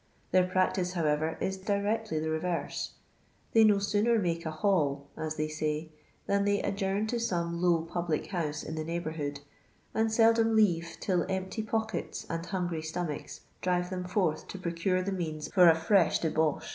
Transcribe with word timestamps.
Their 0.31 0.45
practice, 0.47 0.93
however, 0.93 1.37
is 1.39 1.57
directly 1.57 2.17
the 2.17 2.31
reverse. 2.31 2.93
They 3.53 3.63
no 3.63 3.77
sooner 3.77 4.17
make 4.17 4.47
a" 4.47 4.51
haul," 4.63 5.05
as 5.15 5.35
they 5.35 5.47
say, 5.47 5.91
than 6.25 6.43
they 6.43 6.59
adjourn 6.59 7.05
to 7.05 7.19
some 7.19 7.61
low 7.61 7.83
public 7.83 8.25
house 8.31 8.63
in 8.63 8.73
the 8.73 8.83
neighbourhood, 8.83 9.41
and 9.93 10.11
seldom 10.11 10.55
leave 10.55 10.97
till 10.99 11.23
empty 11.29 11.61
pockets 11.61 12.25
and 12.31 12.43
hungry 12.43 12.81
stomachs 12.81 13.41
drive 13.61 13.91
them 13.91 14.05
forth 14.05 14.47
to 14.47 14.57
procure 14.57 15.03
the 15.03 15.11
means 15.11 15.49
for 15.49 15.69
a 15.69 15.75
fresh 15.75 16.17
debauch. 16.17 16.63